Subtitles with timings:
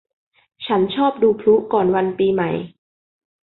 [0.65, 2.49] ฉันชอบดูพลุก่อนวันปีใหม่